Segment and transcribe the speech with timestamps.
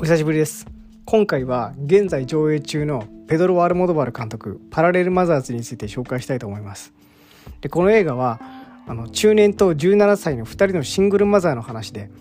[0.00, 0.64] お久しぶりです。
[1.06, 6.92] 今回は現在上映中のペドロ・ワルモドバル監督パラレル・マザーズについて紹介したいと思います。
[7.62, 8.40] でこの映画は
[8.86, 12.12] あの中年と17歳の2人のシングルマザーの話で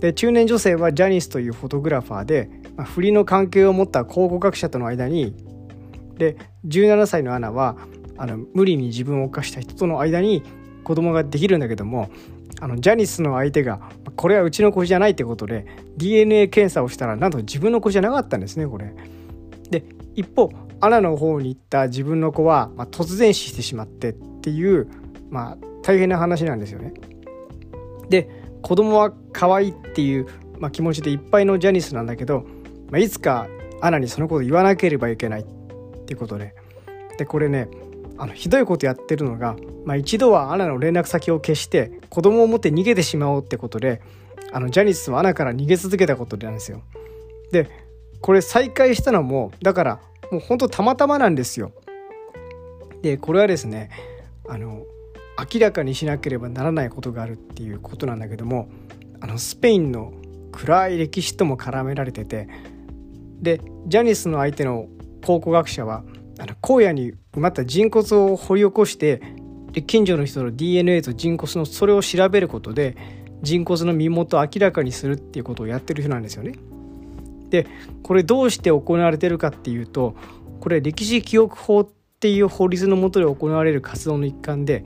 [0.00, 5.34] で中年女性はジャニスというフォトグラファーで、まあ、不倫の関係を持った考古学者との間に
[6.16, 7.76] で17歳のアナは
[8.16, 10.42] あの無理に自分を犯した人との間に
[10.84, 12.08] 子供ができるんだけども
[12.60, 13.80] あのジャニスの相手が
[14.16, 18.94] これはうちの子じゃないってことで DNA 検査をしたらなんと自分の子じゃなかったんですねこれ。
[19.70, 20.50] で一方
[20.80, 24.88] アナの方に行った自分の子は、まあ、突然死してしまってっていう、
[25.30, 26.92] まあ、大変な話なんですよね。
[28.08, 28.28] で
[28.62, 30.26] 子供は可愛いっていう、
[30.58, 32.44] まあ、気持ちでいっぱいのジャニスなんだけど、
[32.90, 33.46] まあ、いつか
[33.80, 35.44] アナにそのこと言わなければいけないっ
[36.06, 36.54] ていうことで
[37.18, 37.68] でこれね
[38.20, 44.02] あのひどいことやってるのが、まあ、一度はアナの連絡先を消して子供を持って逃げてしまおうってことで
[44.52, 46.82] あのジャニスはアナから逃げ続けたことなんですよ。
[47.50, 47.70] で
[48.20, 50.00] これ再会したのもだから
[50.30, 51.72] もうほんとたまたまなんですよ。
[53.00, 53.88] でこれはですね
[54.46, 54.84] あの
[55.54, 58.68] 明らかにしなければならないことがあるっていうことなんだけども
[59.20, 60.12] あのスペインの
[60.52, 62.48] 暗い歴史とも絡められてて
[63.40, 64.88] でジャニスの相手の
[65.24, 66.04] 考古学者は
[66.40, 69.20] あの荒野に埋まった人骨を掘り起こして
[69.72, 72.96] で近所の人の DNA と人骨のそれを調べることで
[73.42, 76.54] 人骨の身元を明らかにするっていうことをやってる人なんですよね。
[77.50, 77.66] で
[78.02, 80.14] これどうして行われてるかっていうと
[80.60, 81.88] これ歴史記憶法っ
[82.20, 84.84] ていう法律の下で行われる活動の一環で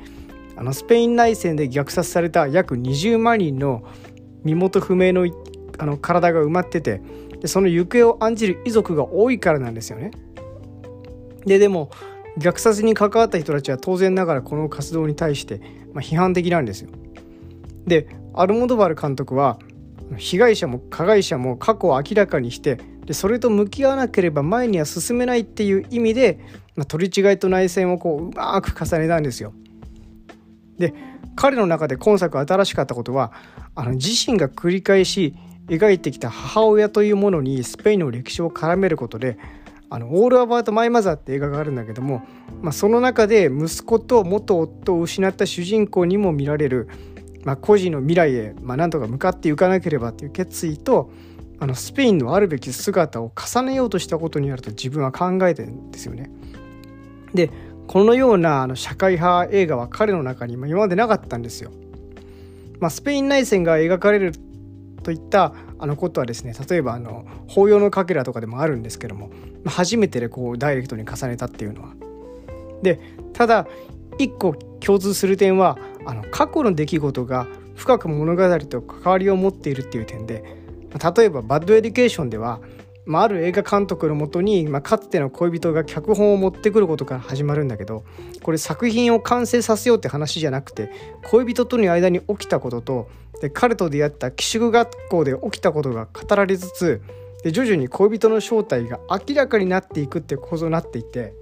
[0.56, 3.84] あのスペイン内戦で虐殺された約20万人の
[4.44, 5.26] 身元不明の
[5.76, 7.02] あの体が埋まってて
[7.40, 10.12] でその行方を案じる遺族が多いからなんですよね。
[11.46, 11.90] ででも
[12.38, 15.60] 虐殺に関わった人たちは当然ながらこの活動に対して、
[15.92, 16.90] まあ、批判的なんですよ。
[17.86, 19.58] でアルモドバル監督は
[20.16, 26.40] 被害者も加害者も過去を明らかにしてでそれと向き合わなければ前には進めないっていう意味で、
[26.76, 29.52] まあ、取り違いと内戦をこううまく重ねたんですよ。
[30.78, 30.94] で
[31.36, 33.32] 彼の中で今作新しかったことは
[33.74, 35.34] あの自身が繰り返し
[35.66, 39.38] 描いてきた母親というものにスペインの歴史を絡めることで
[39.94, 42.26] あのオールアバート・マイ・マザーって映画があるんだけども、
[42.60, 46.88] まあ、その中で息子と元夫を失った主人公にも見られる、
[47.44, 51.12] まあ、孤児の未来へ、まあ、なんとか向かっていかなければという決意と
[51.60, 56.28] あのスペインのあるべき姿を重ねようとしたことにあると自分は考えてるんですよね。
[57.32, 57.50] で
[57.86, 61.70] このようなあの社会派映画は彼の中に今までなかったんですよ。
[62.80, 64.32] まあ、スペイン内戦が描かれる
[65.04, 69.30] といったあのことはですね例えばあの抱擁のかけらとかでもあるんですけども
[69.64, 71.94] 初めてでこうダイレクトに重ねたっていうのは。
[72.82, 72.98] で
[73.32, 73.66] ただ
[74.18, 80.44] 一個共通する点はあの過去の出来事が深く物語と関わりを持っているっていう点で
[81.16, 82.60] 例えば「バッドエデュケーション」では、
[83.06, 88.04] まあ、ある映画監督のもとに、まあ、かつての恋人が脚本を持ってくることから始まるんだけど
[88.42, 90.90] これ作品を完成させようって話じゃなくて
[91.24, 93.08] 恋人との間に起きたことと
[93.42, 97.02] で彼と出会った寄宿学校で起きたことが語られつつ
[97.42, 101.34] で徐々に恋人の正体が明らかになっていくって構造になっていて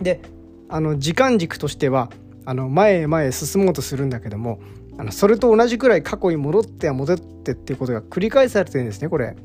[0.00, 0.20] で
[0.68, 2.10] あの時間軸としては
[2.44, 4.58] あの前へ前へ進もうとするんだけども
[4.98, 9.36] あのそれと同じくらい過去に戻っては戻ってっていうことが繰り返されてるんですねこれ。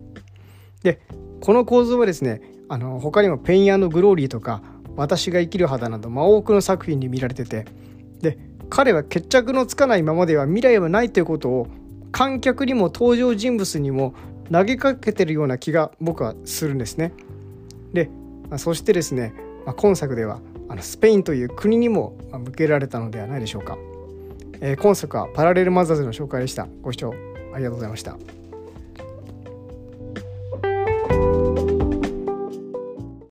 [0.83, 0.99] で
[1.41, 4.61] この構造はですねあの他にも「ペイングローリー」とか
[4.95, 7.65] 「私が生きる肌」など、まあ、多くの作品に見られてて
[8.21, 8.37] で
[8.69, 11.67] 彼は決着のつかないままでは未来はないということを
[12.11, 14.13] 観客にも登場人物にも
[14.51, 17.13] 投げかけてるような気が僕はするんですね。
[17.93, 18.09] で、
[18.49, 19.33] まあ、そしてですね、
[19.65, 23.77] まあ、今作ではあのスペインという国にも向けられたのではないでしょうか。
[24.61, 26.67] えー、今作はパラレルマザーズの紹介でした。
[26.81, 27.13] ご視聴
[27.53, 28.40] ありがとうございました。